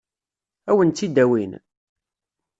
Ad 0.69 0.75
wen-tt-id-awin? 0.77 1.51